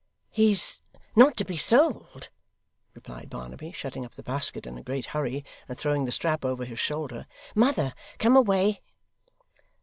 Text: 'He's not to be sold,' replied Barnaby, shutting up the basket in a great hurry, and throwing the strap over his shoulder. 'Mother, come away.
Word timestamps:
'He's 0.31 0.81
not 1.15 1.37
to 1.37 1.45
be 1.45 1.57
sold,' 1.57 2.29
replied 2.95 3.29
Barnaby, 3.29 3.71
shutting 3.71 4.03
up 4.03 4.15
the 4.15 4.23
basket 4.23 4.65
in 4.65 4.75
a 4.75 4.81
great 4.81 5.05
hurry, 5.13 5.45
and 5.69 5.77
throwing 5.77 6.05
the 6.05 6.11
strap 6.11 6.43
over 6.43 6.65
his 6.65 6.79
shoulder. 6.79 7.27
'Mother, 7.53 7.93
come 8.17 8.35
away. 8.35 8.81